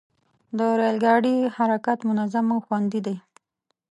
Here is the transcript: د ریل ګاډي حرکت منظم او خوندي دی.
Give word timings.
د 0.57 0.59
ریل 0.79 0.97
ګاډي 1.05 1.35
حرکت 1.55 1.99
منظم 2.09 2.45
او 2.55 2.59
خوندي 2.65 2.99
دی. 3.05 3.15